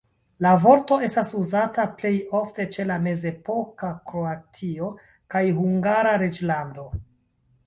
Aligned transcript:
La 0.43 0.51
vorto 0.61 0.95
estas 1.07 1.27
uzata 1.39 1.85
plej 1.99 2.13
ofte 2.39 2.65
ĉe 2.77 2.85
la 2.93 2.97
mezepoka 3.03 3.91
Kroatio 4.13 4.89
kaj 5.35 5.45
Hungara 5.61 6.17
Reĝlando. 6.25 6.89